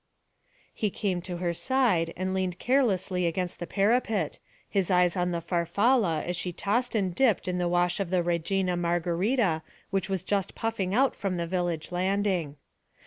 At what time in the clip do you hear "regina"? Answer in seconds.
8.23-8.75